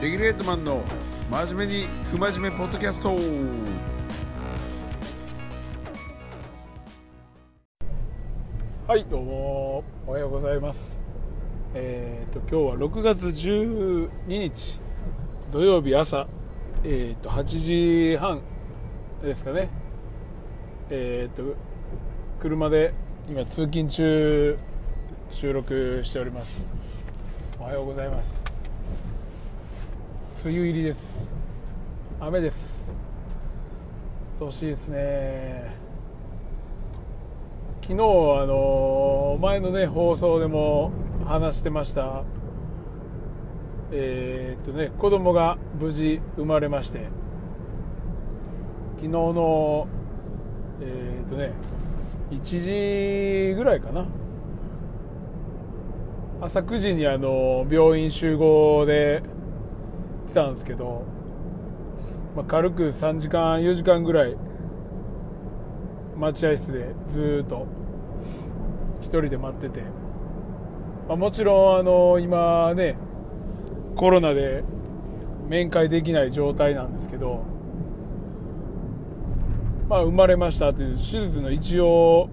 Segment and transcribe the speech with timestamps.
[0.00, 0.84] レギュレートマンの
[1.28, 3.16] 真面目に不真面目ポッドキャスト。
[8.86, 9.84] はいどうも。
[10.06, 11.00] おはようございます。
[11.74, 14.78] えっ、と今日は6月12日
[15.50, 16.28] 土曜日朝。
[16.84, 17.42] えっ、と8
[18.12, 18.40] 時半
[19.20, 19.68] ですかね。
[20.90, 21.56] えっ、と
[22.38, 22.94] 車で
[23.28, 24.56] 今通勤中
[25.32, 26.70] 収録しております。
[27.58, 28.47] おはようございます。
[30.44, 31.28] 梅雨入りです。
[32.20, 32.94] 雨です。
[34.38, 35.74] 年しいですね。
[37.82, 37.96] 昨日あ
[38.46, 40.92] の前のね放送でも
[41.26, 42.22] 話してました。
[43.90, 47.08] えー、っとね子供が無事生まれまして。
[48.98, 49.88] 昨日の
[50.80, 51.52] えー、っとね
[52.30, 54.06] 1時ぐらいかな。
[56.40, 59.24] 朝9時にあの病院集合で
[60.32, 61.04] たんですけど、
[62.36, 64.36] まあ、軽く3時間4時間ぐらい
[66.16, 67.66] 待合室でずっと
[69.02, 69.82] 1人で待ってて、
[71.08, 72.96] まあ、もちろんあの今ね
[73.96, 74.64] コロナで
[75.48, 77.44] 面会できない状態なんですけど、
[79.88, 82.28] まあ、生まれましたっていう手術の一応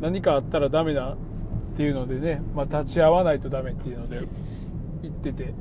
[0.00, 1.16] 何かあったらダメだ
[1.74, 4.20] っていうのでね、まあ、立ち会わないとダメっていうので
[5.02, 5.54] 言ってて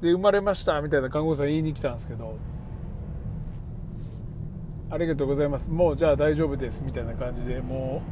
[0.00, 2.36] で生まれましたみたいな看護師さん言いに来たんですけど
[4.90, 5.68] ありがとうございます。
[5.70, 8.02] もうじゃあ大丈夫ですみたいな感じでも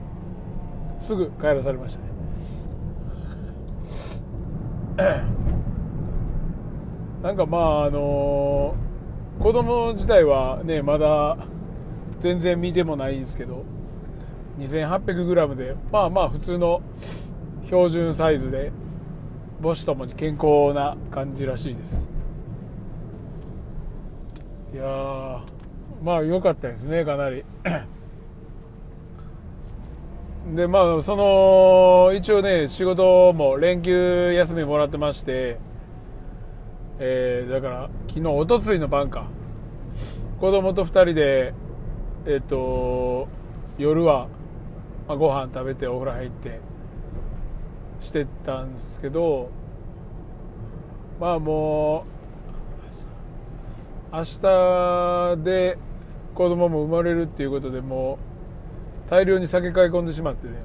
[0.99, 2.13] うすぐ帰らされましたね。
[7.23, 11.37] なんかまああのー、子供自体はねまだ
[12.21, 13.65] 全然見てもないんですけど
[14.59, 16.83] 2800g でまあまあ普通の
[17.67, 18.73] 標準サイズで
[19.63, 22.09] 母子ともに健康な感じらしいです。
[24.75, 25.45] いや
[26.03, 27.45] まあ良かったですねかなり。
[30.57, 35.59] でまあその一応ね仕事も連休休みもらってまして
[36.99, 39.27] えー、だから昨日おとついの晩か。
[40.41, 41.55] 子供と2人で
[42.27, 43.29] えっ、ー、と
[43.79, 44.27] 夜は、
[45.07, 46.72] まあ、ご飯食べてお風呂入って
[48.03, 49.51] してたんですけど
[51.21, 52.05] まあも
[54.13, 55.79] う明日で
[56.35, 58.19] 子供も生まれるっていうことでも
[59.07, 60.53] う大量に酒買い込んでしまってね。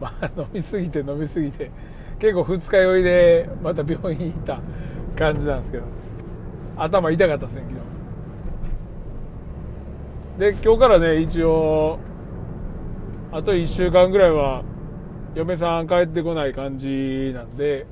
[0.00, 1.70] まあ飲みすぎて飲みすぎて
[2.18, 4.60] 結構二日酔いでまた病院行った
[5.16, 5.84] 感じなんですけど。
[6.76, 7.80] 頭痛かったですね昨
[10.48, 10.48] 日。
[10.52, 11.98] で今日からね一応
[13.36, 14.64] あと1週間ぐらいは
[15.34, 17.86] 嫁さん帰ってこない感じなんで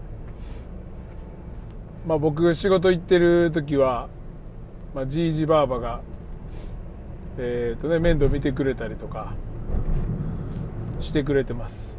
[2.06, 4.08] まあ僕仕事行ってる時は
[4.94, 6.00] まあ、じいじばあばが、
[7.36, 9.34] えーとね、面倒見てくれたりとか
[11.00, 11.96] してくれてます。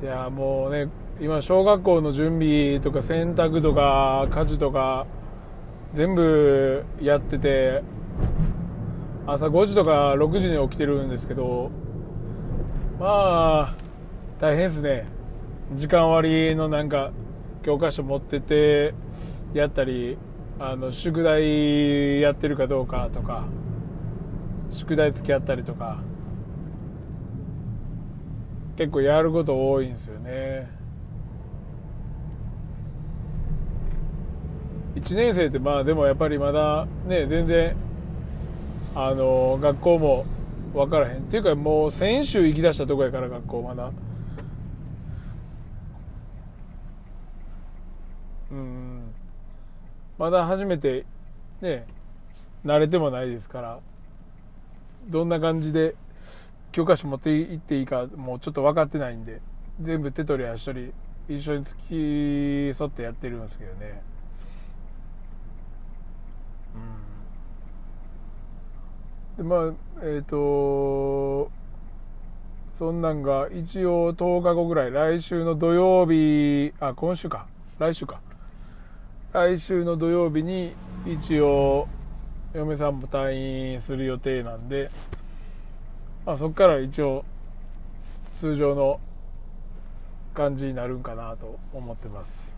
[0.00, 0.88] いやもうね
[1.20, 5.08] 今小学校の準備とか洗濯とか家事とか
[5.92, 7.82] 全部やってて
[9.30, 11.70] 朝5時とか6時に起きてるんですけど
[12.98, 13.74] まあ
[14.40, 15.06] 大変ですね。
[15.74, 17.12] 時間割のなんか
[17.62, 18.94] 教科書持ってて
[19.52, 20.16] やったり
[20.58, 23.44] あの宿題やってるかどうかとか
[24.70, 26.00] 宿題付き合ったりとか
[28.76, 30.70] 結構やること多いんですよね。
[34.94, 37.76] 1年生ってまあでもやっぱりまだね全然
[39.00, 40.26] あの学校も
[40.74, 41.18] 分からへん。
[41.18, 43.92] っていうかもう先週行きだしたとこやから学校まだ。
[48.50, 49.14] うん。
[50.18, 51.06] まだ初めて
[51.60, 51.86] ね
[52.64, 53.78] 慣れてもないですから
[55.06, 55.94] どんな感じで
[56.72, 59.40] 教科書持っていっていいかもうちょっと分かってないんで
[59.80, 60.92] 全部手取り足取
[61.28, 64.02] り一緒に付き添ってやってるんですけどね。
[66.74, 67.07] うん。
[69.38, 69.60] でまあ
[70.02, 71.50] えっ、ー、と
[72.72, 77.46] そんなんが一応10日後ぐらい来週の土曜日あ今週か。
[77.78, 78.20] 来週か。
[79.32, 80.74] 来週の土曜日に
[81.06, 81.86] 一応
[82.54, 84.90] 嫁さんも退院する予定なんで、
[86.24, 87.24] まあ、そこから一応
[88.40, 89.00] 通常の
[90.34, 92.56] 感じになるんかなと思ってます。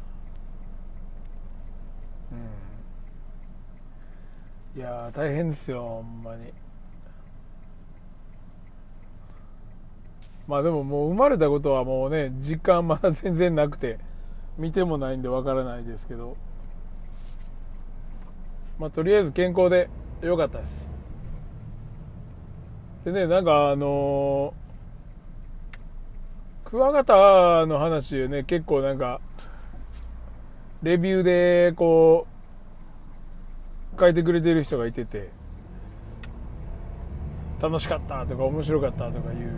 [4.75, 4.81] うん。
[4.81, 6.60] いや大変ですよほんまに。
[10.50, 13.99] まあでももう生まれたことはもうね実感まだ全然なくて
[14.58, 16.37] 見てもないんでわからないですけど。
[18.81, 19.91] まあとりあえず健康で
[20.23, 20.88] よかったです。
[23.05, 24.55] でねなんかあの
[26.64, 29.20] クワガタの話でね結構なんか
[30.82, 32.26] レビューでこ
[33.97, 35.31] う書いてくれてる人がいてて
[37.61, 39.52] 楽しかったとか面白かったとかいう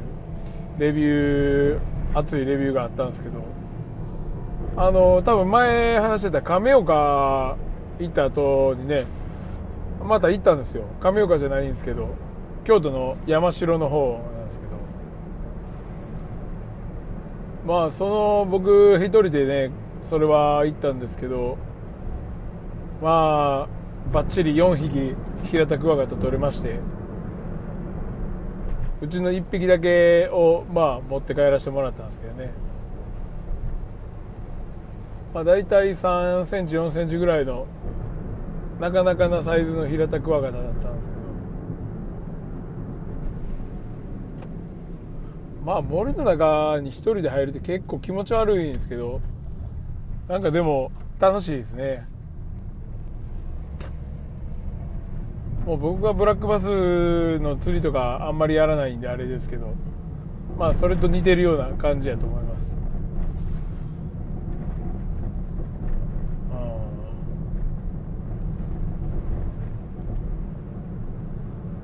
[0.78, 3.44] レビュー熱いレビューがあったんですけど
[4.76, 7.56] あの多分前話してた亀岡
[7.98, 9.04] 行った後にね
[10.02, 10.84] また行ったんですよ。
[11.00, 12.08] 亀岡じゃないんですけど
[12.64, 14.72] 京都の山城の方なんですけど。
[17.66, 19.70] まあその僕一人でね
[20.10, 21.56] それは行ったんですけど
[23.00, 23.68] まあ
[24.12, 25.14] バッチリ4匹
[25.48, 26.80] 平田クワガタ取れまして。
[29.02, 32.50] うちの1匹だけをまあ持って帰らせてもらったんですけどね。
[35.34, 37.66] まあ大体3センチ4センチぐらいの
[38.78, 41.22] なかなかなサイズの平田クワガタだったんですけど。
[45.64, 49.20] まあ森の中に一人で入るって結構気持ち悪いんですけど。
[50.28, 52.06] なんかでも楽しいですね。
[55.72, 59.72] もう僕はブラックバスの釣りとかあんまりやらないんであれですけど
[60.58, 62.72] まあそれと似てるような感じやと思います。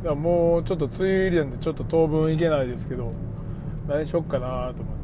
[0.05, 3.12] だもうちょっと梅雨入りなんでちょっと当分行けないですけど
[3.88, 4.96] 何しよっかなと思っ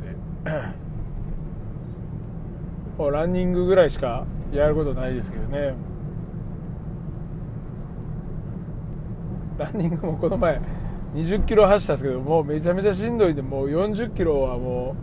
[3.00, 3.10] て。
[3.10, 5.93] ランニングぐらいしかやることないですけどね。
[9.58, 10.60] ランニングもこの前
[11.14, 14.96] 20キロ走ったんですけどもうめちゃめちゃしんどいんでもう40キロはも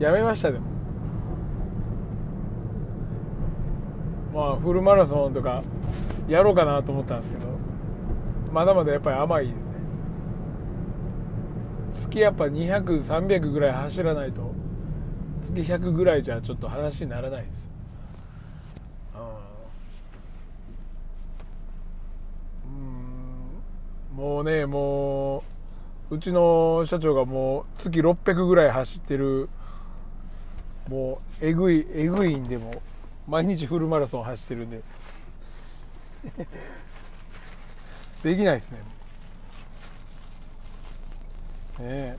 [0.00, 0.66] うやめましたでも
[4.34, 5.62] まあフルマラソンとか
[6.26, 7.46] やろうかなと思ったんですけど
[8.52, 9.52] まだまだやっぱり甘いで。
[9.52, 9.62] すね
[12.00, 14.52] 月やっぱ200300ぐらい走らないと
[15.44, 17.68] 月100ぐらいじゃちょっと話にならないです
[22.66, 23.22] うん
[24.14, 25.44] もうねも
[26.10, 29.48] ううちの社長がもう月600ぐらい走ってる
[30.90, 32.82] もうえぐいえぐいんでも
[33.26, 34.82] 毎日フルマラソン走ってるんで。
[38.22, 38.78] できないですね。
[38.78, 38.84] ね
[41.80, 42.16] え。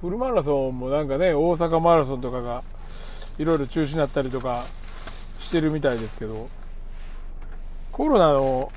[0.00, 2.62] フルマラソンもなんかね大阪マラソンとかが
[3.38, 4.64] いろいろ中止になったりとか
[5.38, 6.48] してるみたいですけど。
[7.94, 8.72] コロナの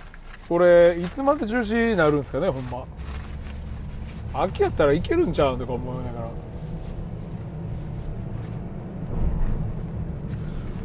[0.47, 2.85] これいつまで中止になるんですかねほんま。
[4.33, 6.29] 秋やったらいけるんちゃうとか思いながら。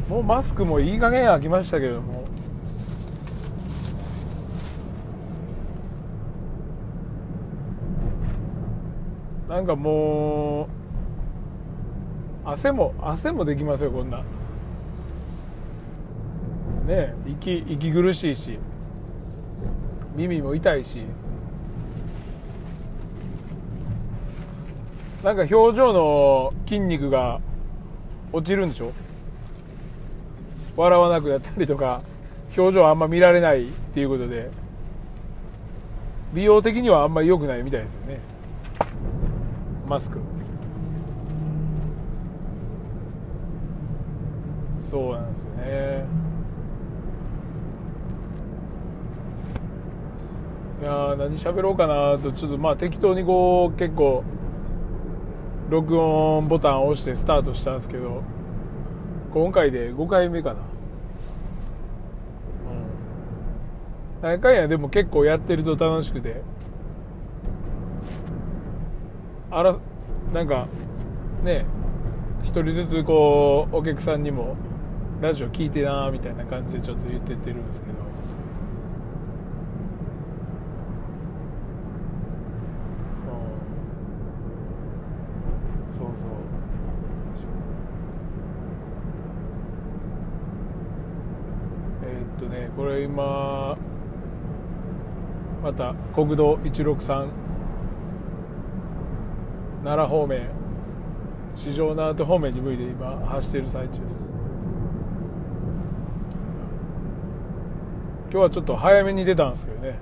[0.09, 2.23] もうマスクもいい加減飽きましたけども。
[9.47, 10.67] なんかもう
[12.49, 14.17] 汗も汗もできますよこんな。
[14.17, 14.23] ね
[16.89, 18.59] え息息苦しいし。
[20.15, 21.01] 耳も痛いし。
[25.23, 27.39] なんか表情の筋肉が
[28.31, 28.91] 落ちるんでしょ？
[30.75, 32.01] 笑わなくなったりとか
[32.57, 34.51] 表情あんま見られないっていうことで。
[36.33, 38.19] 美容的にはあんまり良くないみたいですよね。
[39.87, 40.17] マスク。
[44.89, 46.22] そうなんですよね。
[50.83, 54.25] いや何喋ろうかなとちょっとまあ適当にこう結構
[55.69, 58.21] 録音ボタンを押してスタートしたんですけど
[59.31, 60.59] 今回で5回目かな。
[60.59, 60.65] うん。
[64.21, 66.41] 何回やでも結構やってると楽しくて。
[69.49, 69.77] あら
[70.33, 70.67] なんか
[71.43, 71.65] ね
[72.43, 74.57] 一人ずつこうお客さんにも
[75.21, 77.93] ラジオ聞いてなみたいな感じでちょっと言ってってるんですけど
[85.95, 86.09] そうそう
[92.05, 93.77] えーっとねこれ今
[95.77, 97.27] また国道163
[99.83, 100.49] 奈良方面。
[101.55, 104.29] 四条縄手方面に向いて今走っている最中です。
[108.31, 109.99] 今日はちょっと早めに出たんですけどね。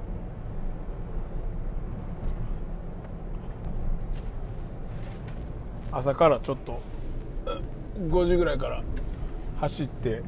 [5.91, 6.79] 朝からちょっと
[7.99, 8.81] 5時ぐらいから
[9.59, 10.23] 走って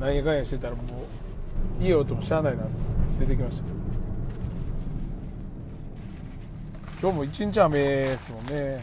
[0.00, 0.82] 何やかんやしてたらも
[1.80, 2.64] う家音もしゃあないな
[3.20, 3.77] 出てきました。
[7.00, 8.82] 今日も一日雨ですもんね。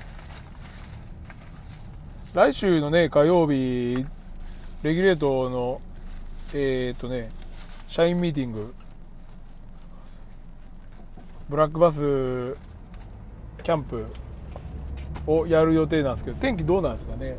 [2.33, 4.05] 来週のね火曜日
[4.83, 5.81] レギュレートの
[6.53, 7.29] えー、っとね
[7.89, 8.73] 社員ミーティング。
[11.49, 12.55] ブラックバス
[13.63, 14.05] キャンプ
[15.27, 17.35] をやる予定なんですけど天気どうなんですかね。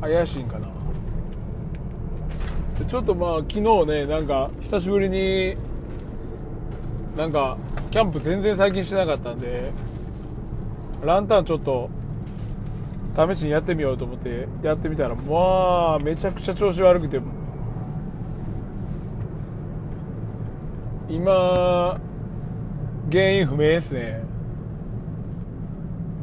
[0.00, 0.68] 怪しいんかな。
[2.88, 5.56] ちょっとまあ昨日ねなんか久しぶりに
[7.16, 7.56] なんか
[7.90, 9.72] キャンプ全然最近してなかったんで
[11.02, 11.88] ランタンちょっと
[13.16, 17.20] 試しにやってみようと思ってやってみたらまあめちゃくちゃ調子悪くて
[21.08, 21.98] 今
[23.10, 24.24] 原因不明ですね。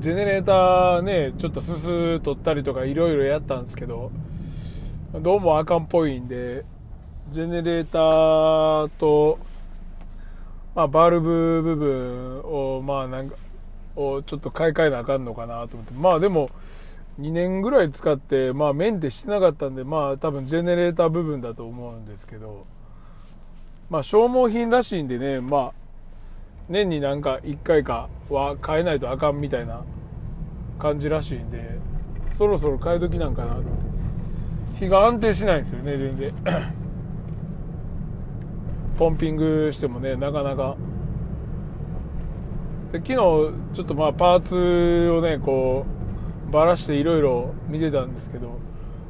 [0.01, 4.11] ジェネレーターねちょっとすす取ったりとかいろいろやったんですけど
[5.13, 6.65] どうもあかんっぽいんで
[7.31, 9.39] ジェネレーターと、
[10.75, 13.35] まあ、バルブ部分をまあなんか
[13.95, 15.93] をちょっと買い替えなあかんのかなと思って。
[15.93, 16.49] まあでも
[17.19, 22.65] 2年ぐらい使ってまあメンテしてなかったんでまあ多分ジェネレーター部分だと思うんですけど。
[23.89, 25.73] まあ消耗品らしいんでねまあ
[26.67, 29.83] 年になんか1回かは変えないとあかんみたいな
[30.79, 31.77] 感じらしいんで
[32.35, 33.73] そろそろ変え時なんかなと思っ
[34.73, 34.79] て。
[34.79, 36.82] 日が安定しないんですよね全然。
[38.97, 40.75] ポンピングしてもねなかなか。
[42.91, 45.85] で昨日ちょっとまあパーツをねこ
[46.49, 48.59] うばらしていろいろ見てたんですけど、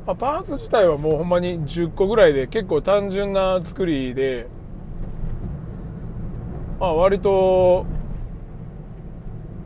[0.07, 4.47] まあ、パーツ自体はもうほんまに10個ぐらいで結構単純な作りで
[6.79, 7.85] まあ割と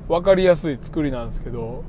[0.08, 1.84] 分かりやすい作りなんですけど。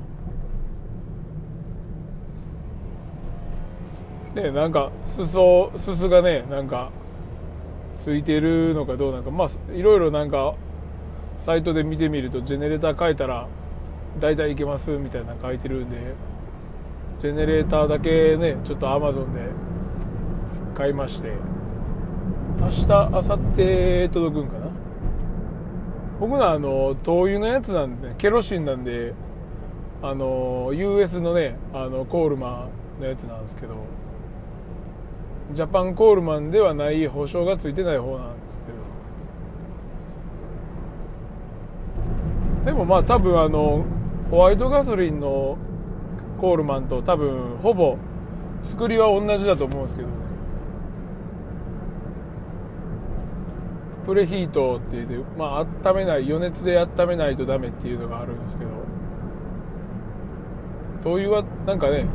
[4.35, 6.91] ねなんか裾裾がねなんか
[8.03, 10.55] ついてるのかどうなのかまあいろいろなんか
[11.45, 13.47] サイトで見てみるとジェネレーター変えたら
[14.19, 15.97] 大体いけますみたいな書いてるんで
[17.19, 19.41] ジェネレーターだけねちょっとアマゾンで
[20.75, 21.33] 買いまして
[22.59, 24.69] 明日明後日届くんかな。
[26.19, 29.13] 僕のあの灯油のやつなんで、ケロシンなんで
[30.01, 32.67] あの US のねあのコールマ
[32.99, 33.75] ンのやつなんですけど
[35.51, 38.63] ジャパンコールマンではない保証がついてない方なんですけ
[42.63, 42.71] ど。
[42.71, 43.83] でもまあ多分あの
[44.29, 45.57] ホワイトガソリンの
[46.39, 47.97] コールマンと多分ほぼ
[48.63, 50.13] 作りは同じだと思うんですけどね。
[54.05, 58.71] プレヒートって言って、まあ温めない余熱で温めないとダメっていうのがあるんですけど。
[61.01, 62.05] 灯油はなんかね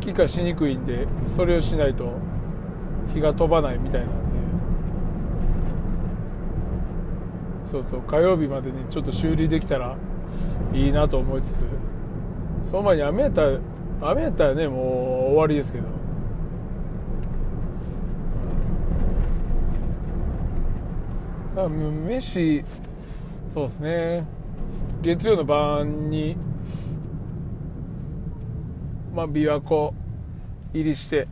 [0.00, 2.12] 気化しにくいんでそれをしないと
[3.12, 4.14] 火が飛ばないみたいなんで。
[7.70, 9.96] そうそう火曜日までにちょっと修理できたら
[10.74, 11.64] いいなと思いつつ。
[12.70, 13.58] その前に雨やったら
[14.02, 14.78] 雨やったらねもう
[15.32, 15.84] 終わりですけど。
[21.54, 22.64] だから飯
[23.54, 24.26] そうですね。
[25.02, 26.36] 月曜の晩に
[29.14, 29.92] まあ琵琶湖
[30.72, 31.28] 入りして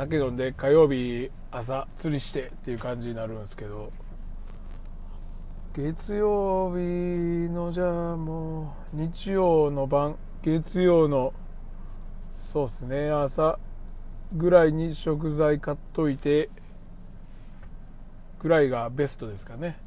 [0.00, 3.90] 酒飲んで火曜日朝釣りしてっていう感じになるんですけど。
[5.74, 11.32] 月曜日のじゃあもう日曜の晩月曜の
[12.40, 13.56] そうですね朝
[14.34, 16.48] ぐらいに食材買っといて
[18.40, 19.78] ぐらいがベストですかね。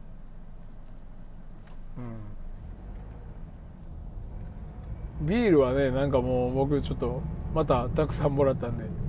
[5.22, 5.28] うん。
[5.28, 7.22] ビールはねなんかもう僕ちょっと
[7.56, 9.03] またたくさんもらったんで。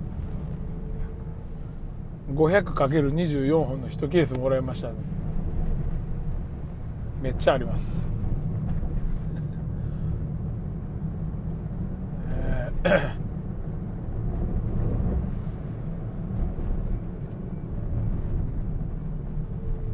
[2.33, 4.95] 500×24 本の1ケースもらいましたね。
[7.21, 8.09] めっちゃあります、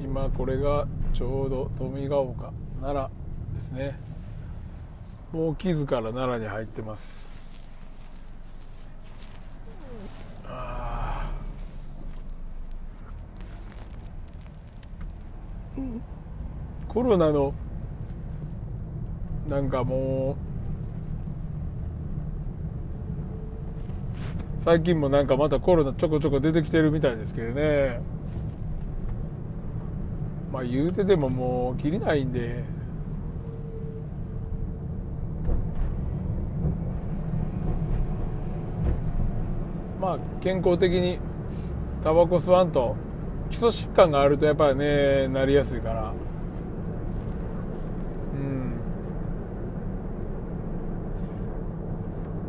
[0.04, 3.10] 今これがちょうど富ヶ丘奈
[3.54, 3.98] 良ですね。
[5.32, 7.31] もう木津から奈良に入ってます。
[16.88, 17.54] コロナの
[19.48, 20.36] なんかもう
[24.64, 28.00] 最近もなんかまたコロナちょこちょこ出てきてるみたいですけどね。
[30.52, 32.64] まあ言うてでももう切りないんで。
[40.00, 41.20] まあ健康的に
[42.04, 42.96] タバコ吸わんと。
[43.52, 46.14] 基礎疾患があるとやっぱりねなりやすいから。
[48.34, 48.80] うん。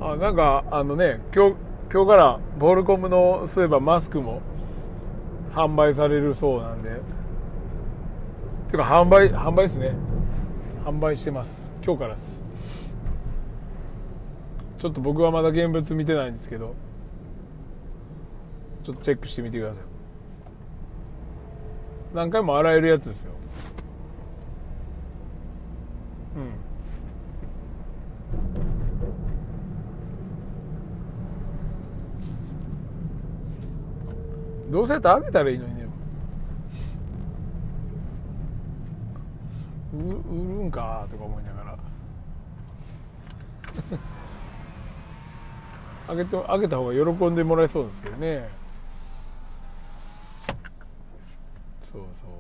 [0.01, 1.57] あなんかあのね今日
[1.93, 4.41] 今日からボールコムのそういえばマスクも
[5.53, 7.01] 販売されるそうなんで。
[8.71, 9.93] てか販売販売ですね。
[10.85, 11.73] 販売してます。
[11.85, 12.43] 今日からです。
[14.79, 16.75] ちょっと僕はまだ現物見てないんですけど。
[18.85, 19.92] ちょっとチェックしてみてください。
[22.15, 23.33] 何回も洗えるやつですよ。
[26.37, 26.41] う
[34.69, 34.73] ん。
[34.73, 35.83] どうせやったらあげたらいいのにね。
[39.95, 40.05] 売る
[40.65, 41.79] んかとか思いながら。
[46.09, 47.01] あげてあげた方が喜
[47.31, 48.62] んでもらえそうですけどね。
[51.93, 52.31] そうそう。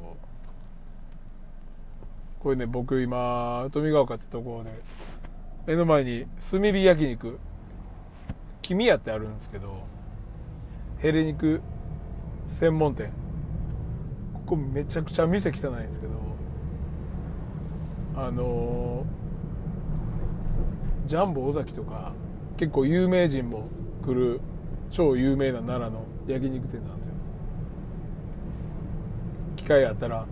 [2.40, 4.70] これね僕今富ヶ丘ってところで
[5.66, 7.38] 目の前に炭火焼肉
[8.62, 9.82] 君屋ってあるんですけど
[10.98, 11.60] ヘレ肉
[12.48, 13.12] 専門店。
[14.34, 16.12] ここめちゃくちゃ店汚いんですけど
[18.16, 19.06] あの
[21.06, 22.12] ジャンボ尾崎とか
[22.56, 23.68] 結構有名人も
[24.04, 24.40] 来る
[24.90, 27.11] 超有名な奈良の焼肉店なんですよ。
[29.62, 30.26] 機会あったら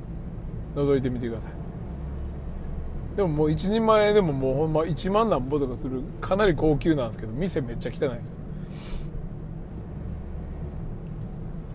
[0.75, 1.53] 覗いてみてください。
[3.17, 8.15] でももう1人前でももうほんま1万なんぼとかするかなり高級なんですけど店めっちゃ汚いですよ。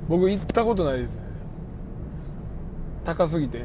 [0.08, 1.16] 僕行ったことないです。
[1.16, 1.24] ね
[3.04, 3.64] 高すぎて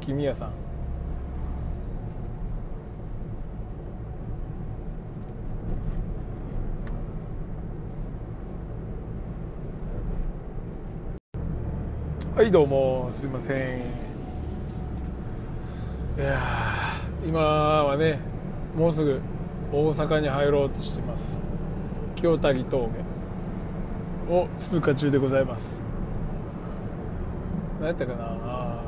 [0.00, 0.50] 君屋さん。
[12.38, 13.80] はいどうもすいません。
[16.16, 16.40] いや
[17.26, 18.20] 今はね
[18.76, 19.20] もうすぐ
[19.72, 21.36] 大阪に入ろうとしています。
[22.14, 22.86] 清谷峠
[24.30, 25.80] を通過中でございます。
[27.80, 28.82] 何やったかな？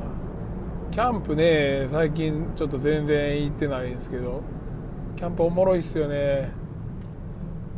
[0.89, 4.43] キャンプね最近ちょっと全然行ってないんですけど
[5.17, 6.53] キャンプおもろいっすよね。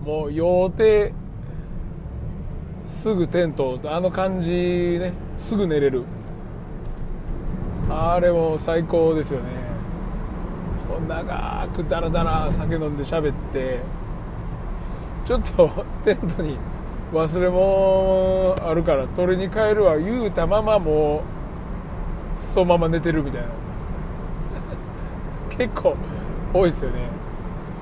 [0.06, 1.14] もう予定
[3.04, 6.06] すぐテントあの感じねすぐ寝れる。
[7.90, 9.50] あれも最高ですよね。
[11.10, 13.80] 長くダラダラ酒飲んで喋って
[15.26, 16.58] ちょっとテントに
[17.12, 19.98] 忘れ物あるから取りに帰るわ。
[19.98, 23.48] 言うたままもうそのまま寝てるみたいな。
[25.50, 25.98] 結構
[26.54, 27.10] 多いですよね。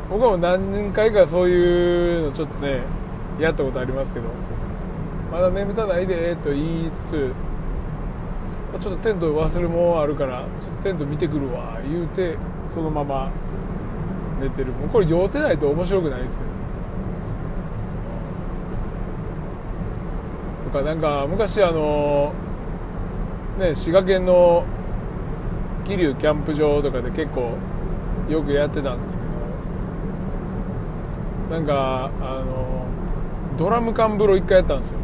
[0.09, 2.79] 僕も何回かそういうのちょっとね
[3.39, 4.25] やったことありますけど。
[5.31, 7.33] まだ眠たないでと言いつつ
[8.81, 12.37] ちょっとテント忘れ物あるからちょっとテント見てくるわ言うて
[12.73, 13.31] そのまま
[14.41, 14.71] 寝てる。
[14.73, 16.51] もうこれ酔うてないと面白くないですけど。
[20.71, 22.33] とかなんか昔あの
[23.59, 24.65] ね滋賀県の
[25.85, 27.57] 桐生キャンプ場とかで結構
[28.29, 29.23] よくやってたんですけ
[31.49, 32.85] どなんかあの
[33.57, 35.00] ドラム缶風呂一回やったんですよ。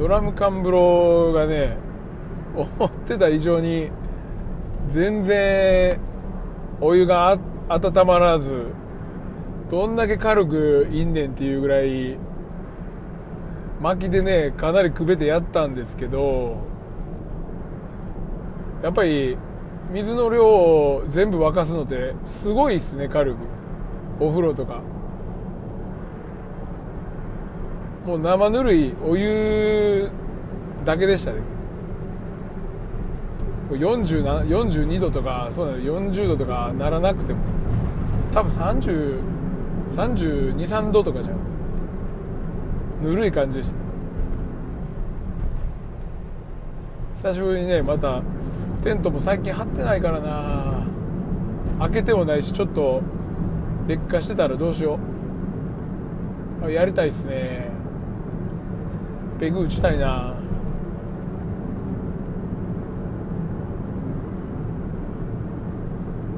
[0.00, 1.76] ドラム缶風呂がね
[2.56, 3.90] 思ってた以上に
[4.88, 6.00] 全然
[6.80, 8.68] お湯が温まらず
[9.68, 12.16] どんだけ軽くいんねんっていうぐらい
[13.82, 16.56] 薪でねかなりくべてやったんですけど
[18.82, 19.36] やっぱり
[19.90, 23.38] 水の量を全部沸かすのってすごいっすね軽く。
[24.18, 24.80] お風呂とか。
[28.06, 30.10] もう生ぬるいお湯
[30.84, 31.38] だけでしたね。
[33.70, 37.38] 42度とかそうなの40度とかならなくても。
[38.32, 38.52] 多分
[39.92, 41.36] 303233度とかじゃん。
[43.02, 43.76] ぬるい感じでした。
[47.28, 48.22] 久しぶりにねまた
[48.82, 50.86] テントも最近張ってないからな。
[51.80, 53.02] 開けてもないしちょっと
[53.86, 54.98] 劣化してたらどうしよ
[56.64, 56.72] う。
[56.72, 57.69] やりたいっすね。
[59.40, 60.34] ペグ打ちたいな。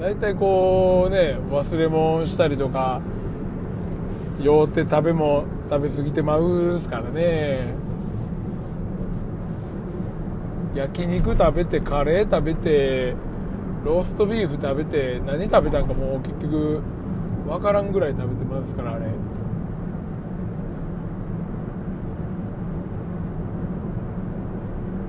[0.00, 3.00] 大体こうね忘れ物したりとか
[4.40, 7.74] 酔って食べも食べ過ぎてまうっすからね。
[10.74, 13.14] 焼肉食べてカレー食べて
[13.84, 16.80] ローストビーフ食べて何食べたんかもう結局
[17.46, 19.06] 分からんぐらい食べてますからあれ。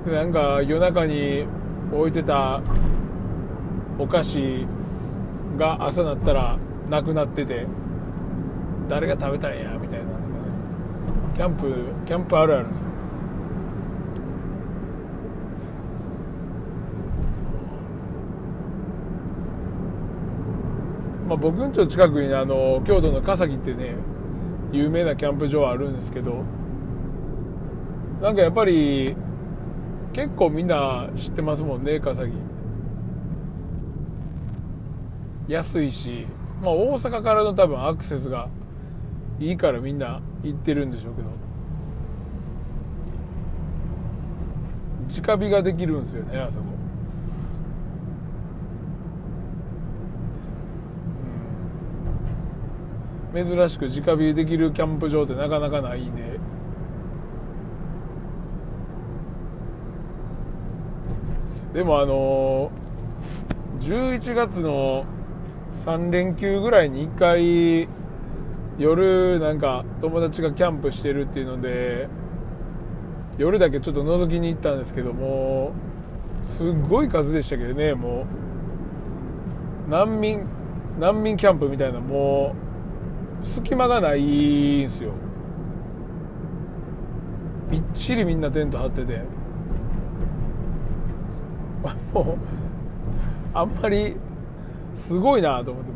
[0.06, 1.46] なんか夜中に
[1.92, 2.60] 置いてた
[3.98, 4.66] お菓子
[5.56, 6.58] が朝なったら
[6.90, 7.66] なくなってて
[8.88, 10.06] 誰が食べたんやみたいな。
[11.34, 11.74] キャンプ
[12.06, 12.66] キャンプあるある。
[21.26, 23.96] まあ、僕んちの近くにあの京都の笠木ってね
[24.70, 26.44] 有名なキャンプ場あるんですけど
[28.20, 29.16] なんかやっぱり
[30.14, 32.32] 結構みんな知ってますもんね笠木
[35.48, 36.26] 安いし、
[36.62, 38.48] まあ、大阪からの多分アクセスが
[39.40, 41.28] いいからみんな行ってるんでしょうけど。
[45.22, 46.64] 直火ができるんですよねあそこ。
[53.34, 56.33] 珍しく直火できるキャンプ場ってなかなかないんで。
[61.74, 62.70] でもあの
[63.80, 65.04] 11月の
[65.84, 67.88] 3連休ぐらいに1回
[68.78, 72.08] 夜なんか友達がキャンプしてるっていうので
[73.36, 75.72] 夜だけちょっと覗きに行ったんですけども
[76.56, 78.44] すっごい数でしたけどねもう。
[79.88, 80.42] 難民
[80.98, 82.54] 難民キャンプみたいなも
[83.42, 85.12] う隙間がないんすよ。
[87.70, 89.33] びっちりみんなテント張ってて。
[92.12, 92.36] も う
[93.52, 94.16] あんまり
[94.96, 95.90] すごいなと思って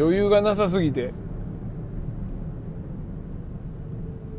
[0.00, 1.12] 余裕がなさすぎて。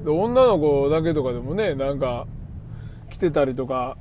[0.05, 2.27] で女の子だけとかでもねなんか
[3.09, 3.97] 来てたりとか。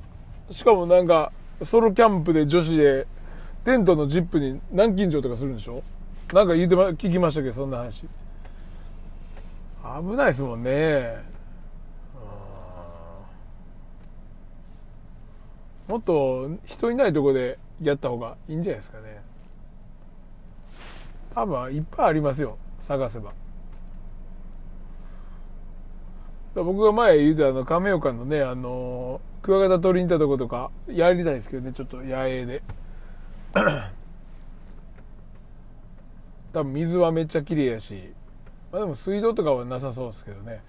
[0.51, 1.33] しかもなんか
[1.65, 3.05] ソロキャンプで女子で
[3.65, 5.83] テントのジップに南京錠とかするんでしょ？
[6.33, 8.03] なんか言ってま聞きましたけどそんな話。
[8.03, 8.09] 危
[10.17, 11.17] ないですもんね。
[15.89, 19.23] もっと人いないとこでやった方がいいんじゃないですかね。
[21.35, 23.33] 多分いっぱいありますよ探せば。
[26.55, 32.63] 僕が前言うたあの亀岡のねあのクワガタ取りに行ったとことかやりたいですけどねちょっと野営で。
[36.53, 38.15] 多分水はめっちゃ綺麗やし、
[38.73, 40.63] まあ、でも水道とかはなさそうですけどね。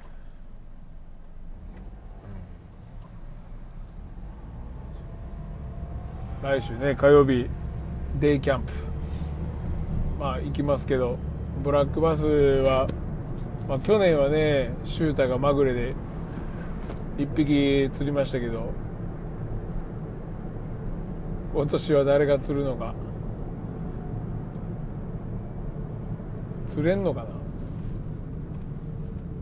[6.43, 7.49] 来週ね火曜日
[8.19, 8.71] デイキャンプ。
[10.19, 11.17] まあ行きますけど
[11.63, 12.87] ブラックバスは、
[13.67, 15.95] まあ、去年はねシューターがまぐれで
[17.17, 18.71] 1匹釣りましたけど
[21.53, 22.93] 今年は誰が釣るのか。
[26.69, 27.25] 釣れんのか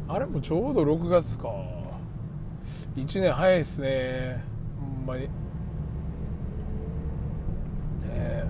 [0.08, 0.16] な。
[0.16, 1.50] あれもちょうど6月か。
[2.96, 4.42] 1年早いっすね。
[4.80, 5.28] ほんまに。
[8.16, 8.46] ね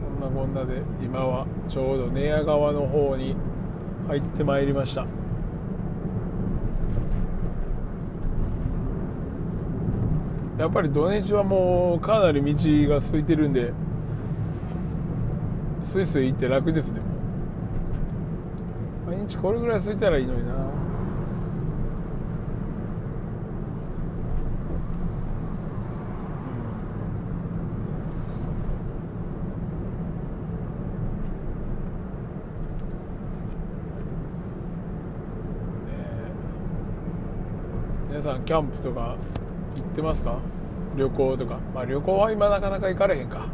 [0.00, 3.36] そんなこんなで今はちょうど寝屋川の方に
[4.08, 5.06] 入ってまいりました。
[10.58, 13.72] やっぱり土日はもうかなり道が空いてるんで
[15.90, 17.00] スイスイ行って楽ですね。
[19.06, 20.54] 毎日これぐらい空いたらいいのにな。
[38.22, 39.16] さんキャンプとか
[39.76, 40.38] 行ってますか？
[40.96, 41.58] 旅行とか。
[41.74, 43.46] まあ旅行は今なかなか行かれへんか。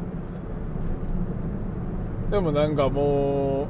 [2.31, 3.69] でもなんかも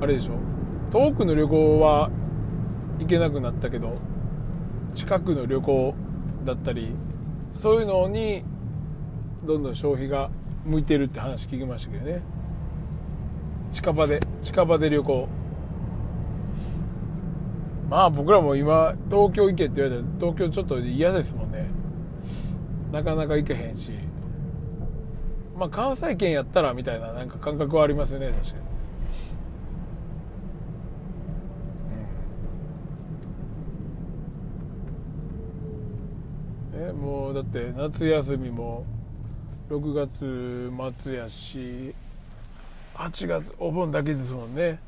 [0.00, 0.34] うあれでしょ？
[0.92, 2.10] 遠くの旅行は
[2.98, 3.96] 行けなくなったけど
[4.94, 5.94] 近くの旅行
[6.44, 6.94] だったり
[7.54, 8.44] そういうのに
[9.44, 10.30] どんどん消費が
[10.64, 12.22] 向いてるって話聞きましたけどね。
[13.72, 15.28] 近場で近場で旅行。
[17.88, 21.66] まあ僕らも今東京行けって言われたら東京ちょっと嫌ですもんね。
[22.92, 23.90] なかなか行けへんし。
[25.56, 28.64] まあ関西圏やったらみたいななんか感覚はありますよね確かに、
[36.88, 38.84] えもうだって夏休みも
[39.70, 41.94] 6月末やし
[42.94, 44.78] 8月お盆だけですもんね。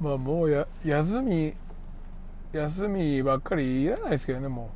[0.00, 1.54] まあもうや休み
[2.52, 4.70] 休みばっかりいらないですけどねも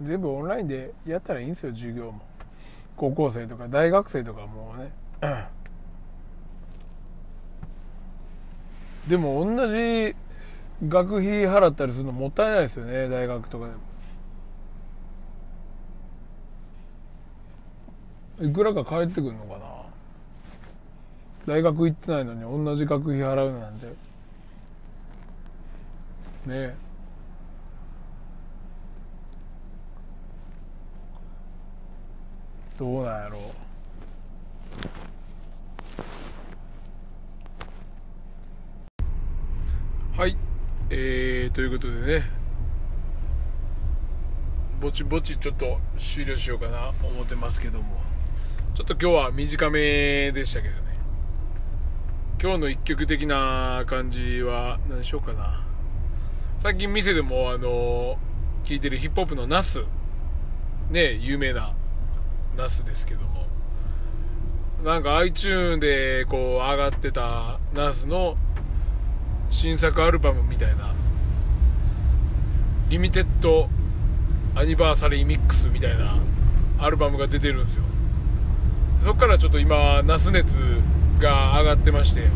[0.00, 2.20] う、うん、全部オンラインでやったらいいんですよ授業も。
[2.96, 4.92] 高校生とか大学生とかもうね。
[9.08, 10.14] でも同じ
[10.86, 13.91] 学費払ったりするのもったいないですよね大学とかでも。
[18.40, 19.66] いくらか返ってくるのかな？
[21.46, 23.86] 大学行ってないのに同じ学費払うなんて。
[23.86, 23.94] ね
[26.46, 26.74] え。
[32.78, 33.38] どうなんやろ。
[40.16, 40.36] うはい。
[40.90, 42.30] えー、ということでね。
[44.80, 48.11] ぼちぼちちょっと終了しようかな思ってますけども。
[48.74, 50.80] ちょっと今日は短めでしたけどね。
[52.40, 55.62] 今日の一曲的な感じは何しょうかな。
[56.58, 58.16] 最近店でもあの
[58.64, 59.84] 聴いてるヒップホップのナス。
[60.90, 61.74] ね有名な
[62.56, 63.46] ナスですけども。
[64.82, 68.38] なんか iTune でこう上がってたナスの
[69.50, 70.94] 新作アルバムみたいな。
[72.88, 73.68] リミテッド
[74.54, 76.14] アニバーサリーミックスみたいな
[76.78, 77.82] アルバムが出てるんですよ。
[79.02, 80.56] そこからちょっと今ナス熱
[81.18, 82.28] が上がってまして。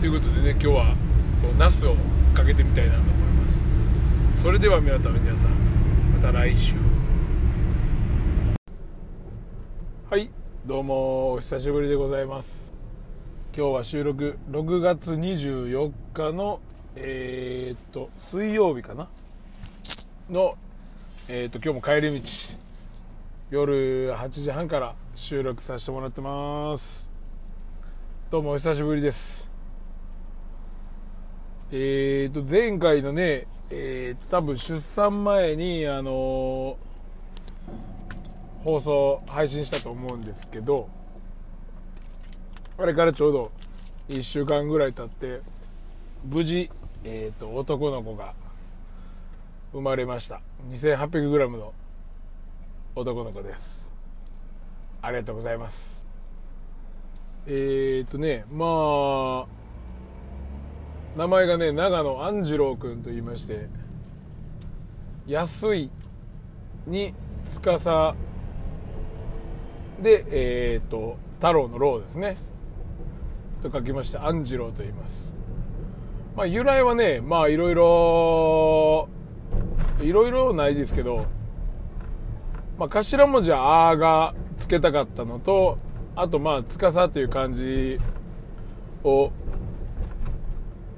[0.00, 0.94] ということでね今日は
[1.42, 1.94] こうナスを
[2.32, 3.60] かけてみたいなと思います。
[4.40, 5.12] それでは皆さん
[6.14, 6.76] また来週。
[10.08, 10.30] はい
[10.64, 12.72] どうもお久しぶりでございます。
[13.54, 16.60] 今日は収録6月24日の
[16.96, 19.06] えー、っと水曜日かな？
[20.30, 20.56] の
[21.28, 22.67] えー、っと今日も帰り道。
[23.50, 27.08] 夜8時半から収録させてもらってます。
[28.30, 29.48] どうもお久しぶりです。
[31.72, 36.76] えーと前回のねえーと多分出産前にあのー、
[38.64, 40.90] 放送配信したと思うんですけど
[42.76, 43.52] あれからちょうど
[44.10, 45.40] 1週間ぐらい経って
[46.22, 46.70] 無事、
[47.02, 48.34] えーと男の子が
[49.72, 50.42] 生まれました。
[50.70, 51.72] 2800g の
[52.98, 53.92] 男の子です。
[55.00, 56.04] ありがとうございます。
[57.46, 59.46] えー、っとねまあ
[61.16, 63.68] 名前がね長野安次郎君と言いまして
[65.28, 65.90] 安い
[66.88, 68.16] に司
[70.02, 72.36] でえー、っと太郎の郎ですね。
[73.62, 75.32] と書きまして安次郎と言います。
[76.34, 79.08] まあ由来はねまあいろいろ
[80.00, 81.37] いろいろないですけど
[82.78, 85.78] まあ、頭文字は「あ」がつけたかったのと
[86.14, 87.98] あとまあ「つかさ」という漢字
[89.02, 89.32] を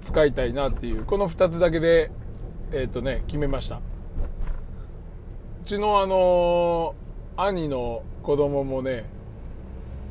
[0.03, 2.11] 使いたいなっていうこの2つだけで
[2.73, 3.77] えっ、ー、とね決めました。
[3.77, 3.81] う
[5.65, 9.05] ちのあのー、兄の子供もね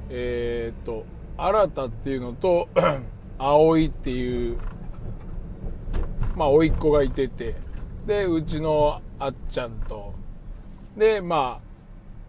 [0.10, 1.05] えっ、ー、と
[1.38, 2.67] 新たっていうのと
[3.38, 4.58] 葵っていう
[6.36, 7.55] まあ甥っ子がいてて
[8.08, 10.18] でうちのあっちゃんと
[10.99, 11.59] でま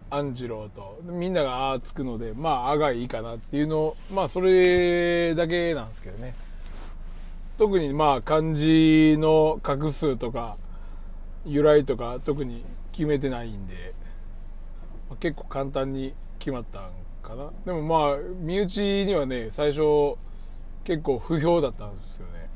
[0.09, 6.33] あアンジローとみんなが「あ」つくのでまあ「あ」がいいかなっていうのをまあそれだけなんですけどね。
[7.57, 10.57] 特にまあ漢字の画数とか
[11.45, 13.93] 由来とか特に決めてないんで
[15.09, 17.51] ま結構簡単に決まったんかな。
[17.65, 20.15] でもまあ身内にはね最初
[20.85, 22.49] 結構不評だったんですよね。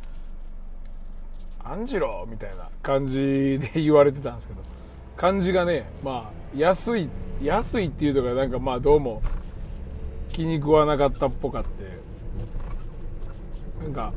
[1.63, 4.84] アンジローみたいな感じで言われてたんですけど。
[5.15, 7.09] 感じがねまあ安い
[7.41, 9.21] 安いっていうとかなんかまあどうも
[10.29, 11.95] 気に食わなかったっぽかって。
[13.83, 14.13] なんか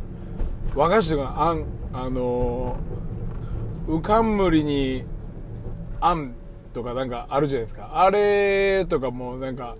[0.74, 5.04] 和菓子とかあんあのー、うかんむりに
[6.00, 6.32] あん
[6.72, 7.90] とかなんかあるじゃないですか。
[8.00, 9.76] あれとかもなんか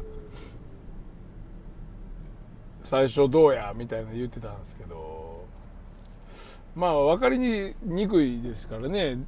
[2.85, 5.47] 最初どうやみたいな言ってたんですけど。
[6.75, 9.19] まあ分かりにくいですからね。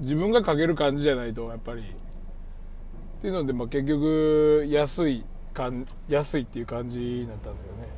[0.00, 1.82] 自分が書ける感じじゃないとやっぱり。
[1.82, 7.88] っていうので、まあ、結局安いかん安いっていう感じになったんですよね。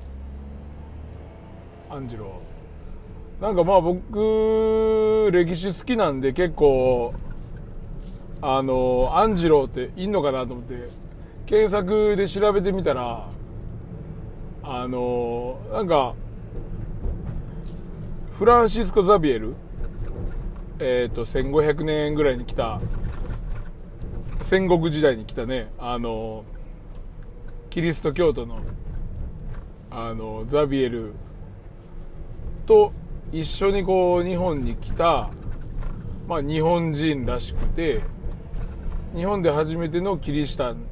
[1.91, 2.41] アンジロ。
[3.41, 7.15] なんかまあ僕歴史好きなんで結構
[8.43, 10.75] あのアンジロっていんのかなと思って
[11.47, 13.29] 検索で調べてみたら
[14.63, 16.15] あのなんか
[18.39, 19.55] フランシスコ・ザビエル
[20.83, 22.81] えーと、1500年ぐらいに来た
[24.43, 26.45] 戦国時代に来たねあの
[27.69, 28.61] キリスト教徒の
[29.91, 31.13] あのザビエル
[32.65, 32.93] と
[33.33, 35.31] 一緒にこう日本に来た、
[36.27, 38.01] まあ、日本人らしくて
[39.15, 40.87] 日本で初めてのキリシタン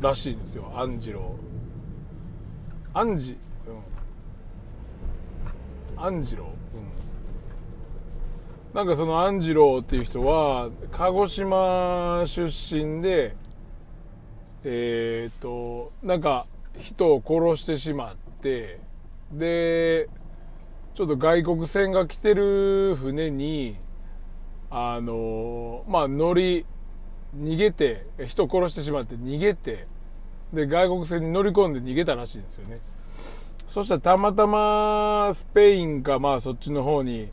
[0.00, 1.36] らしいんですよアンジロ
[2.94, 3.38] アンジ、
[5.96, 6.61] うん、アンジロ、うん、
[8.74, 13.34] なんかそのアンジロっていう人は鹿児島出身で
[14.64, 16.46] えっ、となんか
[16.78, 18.80] 人を殺してしまって
[19.30, 20.08] で
[20.94, 23.76] ちょっと外国船が来てる船に
[24.70, 26.64] あのまあ乗り
[27.36, 29.86] 逃げて人を殺してしまって逃げて
[30.54, 32.78] で外国船に乗り込んで逃げたらしいんですよね。
[33.68, 37.28] そしたらたまたまスペインかまあそっちの方に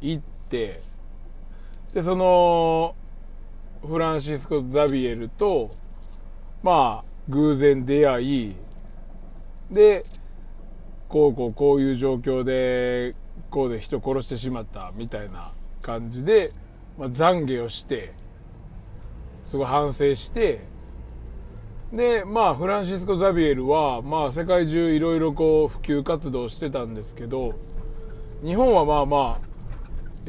[0.00, 2.94] 行ってでその
[3.86, 5.70] フランシスコ・ザビエルと
[6.62, 8.56] まあ偶然出会い
[9.70, 10.04] で
[11.08, 13.14] こうこうこういう状況で
[13.50, 16.52] こうで人殺してしまったみたいな感じで、
[16.98, 18.12] まあ、懺悔をして
[19.44, 20.60] すごい反省して
[21.92, 27.54] でまあフランシスコ・ザビエルは、まあ、世界中いろいろこう普及活動してたんですけど
[28.44, 29.47] 日本はまあまあ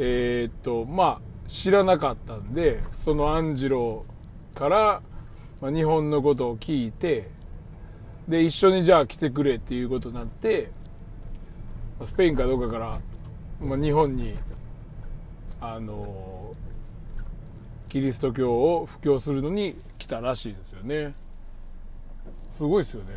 [0.01, 4.05] えー、っとまあ知らなかったんでそのアンジロ
[4.55, 5.01] から、
[5.59, 7.29] まあ、日本のことを聞いて
[8.25, 10.71] で一緒にじゃあ来てくれっていうことになって
[12.01, 12.99] スペインかどうかから、
[13.59, 14.35] まあ、日本に
[15.59, 16.53] あの
[17.89, 21.13] キリスト教を布教するのに来たらしいですよね。
[22.51, 23.09] すごいですよね。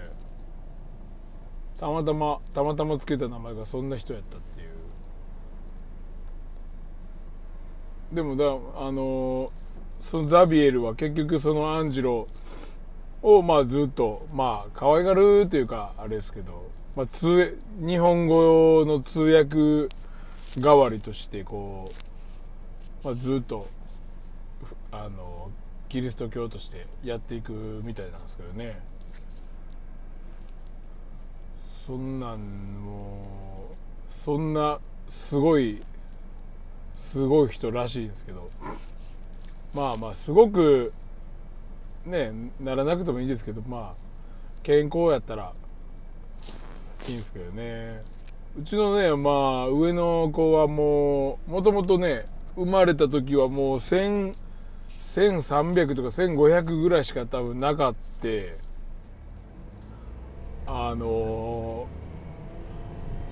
[1.78, 4.68] たまたまたまたまつけた名前がそんな人やったっていう
[8.12, 9.50] でもだあの
[10.00, 12.28] そのザビエルは結局そのアンジロ
[13.22, 19.88] をまあずっとまあ可愛がるというかあれですけど、まあ、通日本語の通訳
[20.58, 21.90] 代わりとしてこ
[23.02, 23.68] う、まあ、ずっと
[24.90, 25.50] あの
[25.88, 28.78] キリスト教としてやっていくみたいなんですけどね。
[31.86, 32.38] そんなん
[32.84, 33.74] も
[34.10, 35.80] うそんなすごい
[37.12, 38.48] すごい人らしいんですけど。
[39.74, 40.94] まあまあすごく
[42.06, 43.96] ねならなくてもいいんですけどまあ
[44.62, 45.52] 健康やったら
[47.06, 48.00] いいんですけどね。
[48.58, 54.34] うちのねまあ上の子はもうもともとね生まれた時はもう1300
[55.94, 58.56] とか1500ぐらいしか多分なかって
[60.66, 61.86] あの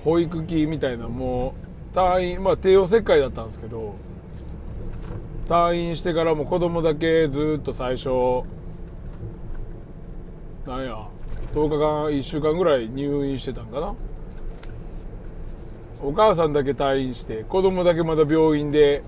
[0.03, 3.95] 保育器みたいなもう退院まあ帝王切開だったんですけど
[5.47, 8.43] 退院してからも子供だけずっと最初
[10.65, 11.07] なんや
[11.53, 13.93] 10日間1週間ぐらい入院してたんかな。
[16.03, 19.03] お母さんだけ退院して子供だけまだ病院で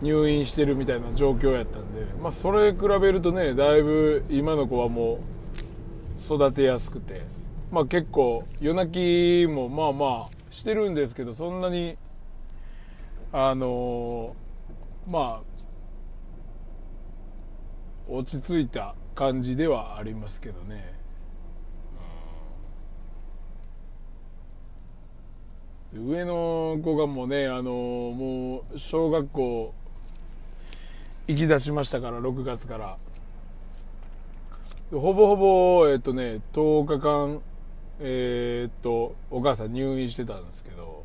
[0.00, 5.18] 入院してるみたいな状況やったんでまあそれ比べるとねだいぶ今の子はも
[6.30, 7.22] う育てやすくて
[7.72, 11.96] まあ結構夜泣きもまあまあしてるんですけどそんなに
[13.32, 14.36] あの、
[15.08, 15.62] まあ
[18.06, 20.92] 落ち着いた感じではありますけどね、
[25.94, 29.74] 上の子がもうねあのもう小学校
[31.28, 32.98] 行き出しましたから6月から。
[34.90, 37.40] ほぼほぼえっとね10日間
[38.02, 41.04] えー、っとお母さん入院してたんですけど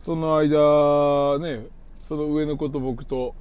[0.00, 1.66] その間ね
[2.02, 3.34] その上の子と僕と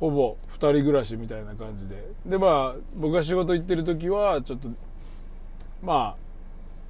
[0.00, 2.02] ほぼ2人暮らしみたいな感じで。
[2.24, 4.68] でまあ僕が仕事行ってる時はちょっと
[5.82, 6.26] まあ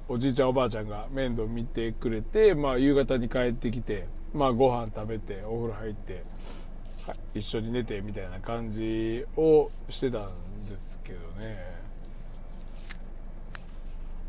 [0.09, 6.23] おじいちゃんおばあちゃんが面倒見てくれて、まあ、夕方に帰ってきて、まあ、ご飯食べてお風呂入って、
[7.35, 10.21] 一緒に寝てみたいな感じをしてたん
[10.69, 11.76] ですけどね。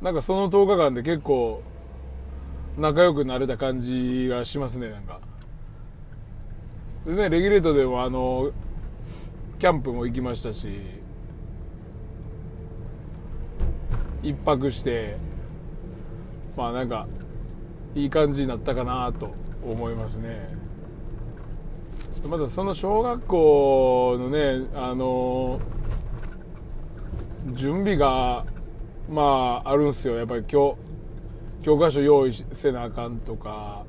[0.00, 1.62] なんかその10日間で結構
[2.76, 5.20] 仲良くなれた感じがしますねなんか。
[7.04, 8.50] でねレギュレートでもあの
[9.58, 10.68] キャンプも行きましたし
[14.22, 15.16] 一泊して
[16.56, 17.08] まあなんか
[17.94, 19.34] いい感じになったかなと
[19.64, 20.48] 思いますね。
[22.28, 25.60] まだその小学校のねあの
[27.54, 28.44] 準備が
[29.08, 30.16] まああるんすよ。
[30.16, 30.76] やっぱり教
[31.62, 33.84] 教科書用意せなあかんとか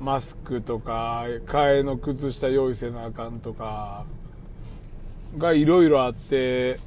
[0.00, 4.04] マスクとか替えの靴下用意せなあかんとか
[5.38, 6.78] がいろいろあって、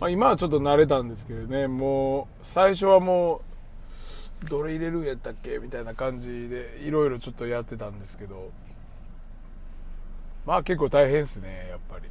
[0.00, 1.68] まあ、今はちょっと慣れたんですけどね。
[1.68, 3.42] もう最初はも
[4.42, 5.58] うどれ入れるんやったっけ？
[5.58, 8.50] みたいな感じでいろいろちょっとやってたんですけど。
[10.46, 12.06] まあ結構大変ですねやっぱり。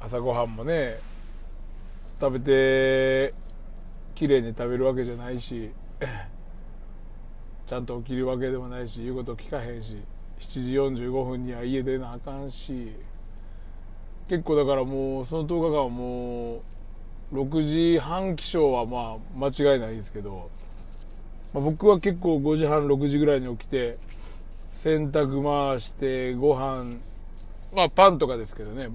[0.00, 0.98] 朝ごはんもね
[2.20, 3.34] 食べて
[4.14, 5.70] 綺麗に食べるわけじゃないし
[7.66, 9.98] ちゃんと起きるわけでもないし言うこと聞かへんし
[10.38, 12.92] 7時45分には家出なあかんし
[14.28, 16.60] 結構だからもうその10日間はもう
[17.32, 20.50] 6時半起床はまあ間違いないですけど、
[21.52, 23.96] まあ、僕は結構5時半6時ぐらいに起きて
[24.72, 26.96] 洗濯回してご飯
[27.74, 28.88] まあパンとかですけどね。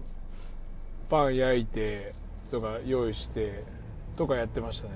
[1.10, 2.14] パン焼いて
[2.54, 3.64] とか用意して
[4.16, 4.94] とかやってましたね。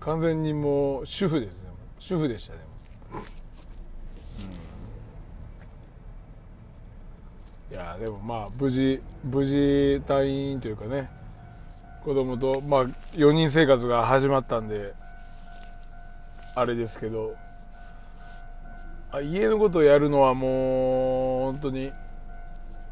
[0.00, 1.68] 完全にもう主婦ですね。
[2.00, 2.60] 主婦でしたね、
[7.70, 9.54] うん、いやでもまあ無事無事
[10.04, 11.08] 退院というかね。
[12.02, 14.94] 子供とまあ4人生活が始まったんで
[16.56, 17.36] あれですけど。
[19.12, 21.92] あ家のことをやるのはもう本当に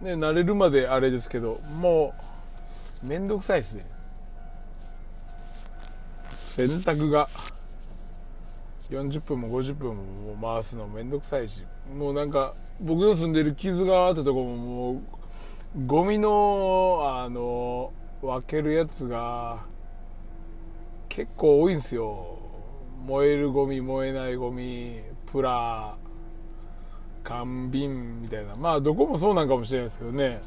[0.00, 2.33] ね慣れるまであれですけどもう
[3.04, 3.84] 面倒くさいですね。
[6.46, 7.28] 洗濯が
[8.90, 11.62] 40分も50分も回すのめんどくさいし
[11.96, 15.00] もうなんか僕の住んでる木津川ってとこももう
[15.86, 17.92] ゴミのあの
[18.22, 19.64] 分けるやつが
[21.08, 22.38] 結構多いんですよ。
[23.04, 25.96] 燃えるゴミ燃えないゴミプラ
[27.22, 28.54] 缶瓶みたいな。
[28.56, 30.40] まあどこもそうなんかもしれないですけどね。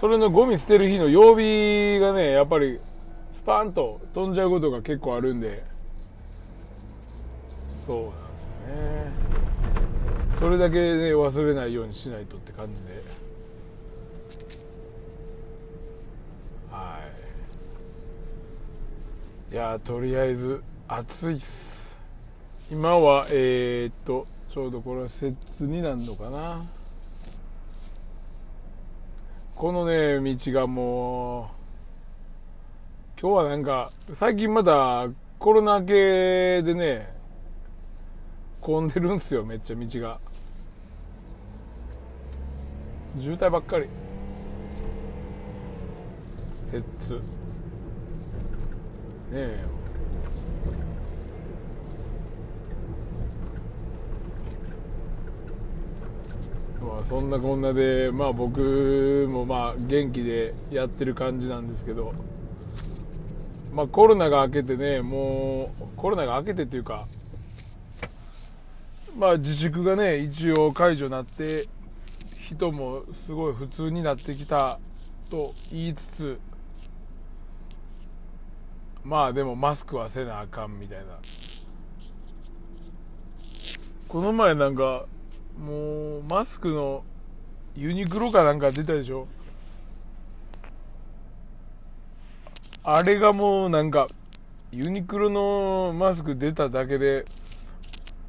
[0.00, 2.80] それのゴミ捨てる日の曜日がねやっぱり
[3.34, 5.62] スパンと飛んじゃうことが結構あるんで。
[7.86, 8.46] そうなんです
[10.32, 10.38] ね。
[10.38, 13.02] それだけね忘れないようにしないとって感じで。
[16.70, 17.00] は
[19.50, 19.54] い。
[19.54, 21.94] いやとりあえず暑いっす。
[22.70, 26.64] 今はえー、っとちょうどこれは摂津になるのかな。
[29.60, 31.50] このね道がも
[33.18, 35.06] う今日はなんか最近まだ
[35.38, 37.12] コロナ明けでね
[38.62, 40.18] 混んでるんですよめっちゃ道が。
[43.20, 43.86] 渋滞ばっかり。
[46.64, 47.14] 摂津。
[47.16, 47.20] ね
[49.34, 49.79] え。
[56.80, 62.14] まあそんなこんなでまあ僕もまあ元気でやってる感じなんですけど
[63.72, 67.06] まあコロナが明けてねもうコロナが明けてっていうか
[69.16, 71.68] まあ自粛がね一応解除になって
[72.48, 74.78] 人もすごい普通になってきた
[75.30, 76.40] と言いつつ
[79.04, 81.04] まあでもマスクはせなあかんみたいな。
[84.10, 85.06] この前なんか
[85.60, 87.04] もうマスクの
[87.76, 89.28] ユニクロかなんか出たでしょ？
[92.82, 94.08] あれがもうなんか
[94.72, 97.26] ユニクロのマスク出ただけで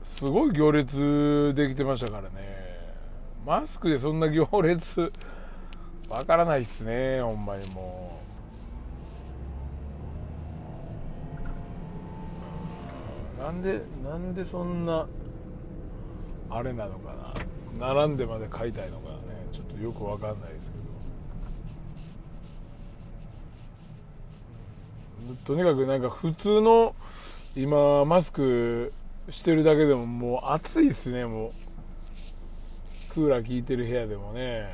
[0.04, 2.30] すごい行列できてましたからね。
[3.46, 5.12] マスクでそんな行列
[6.10, 8.20] わからないっすねほんまにも
[13.38, 13.42] う。
[13.42, 15.08] なんでなんでそんな
[16.52, 17.14] あれなのか
[17.80, 17.94] な。
[17.94, 19.18] 並んでまで買いたいのかね。
[19.54, 20.82] ちょっとよくわかんないですけど。
[25.46, 26.96] とにかくなんか普通の
[27.56, 28.92] 今マスク
[29.30, 31.26] してるだけでももう暑いっすね。
[31.26, 31.52] もう。
[33.14, 34.74] クーラー効いてる部屋でもね。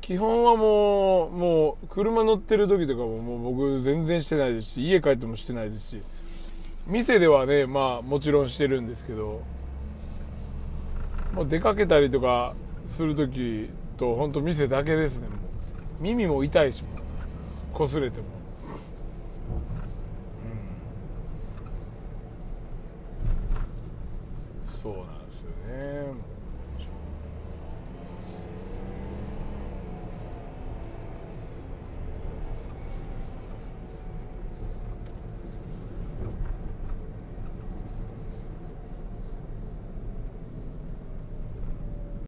[0.00, 6.02] 基本はもうもう車乗ってる時とかももう僕全然してないですし家帰ってもしてないですし。
[6.86, 9.42] 店ではねまあもちろんしてるんですけど、
[11.34, 12.54] まあ、出かけたりとか
[12.88, 15.38] する時と本当店だけですねもう。
[16.02, 16.90] 耳も痛いしも
[17.72, 18.33] 擦れても。